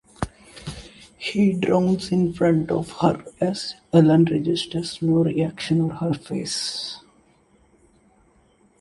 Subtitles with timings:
[1.19, 6.97] He drowns in front of her as Ellen registers no reaction on her face.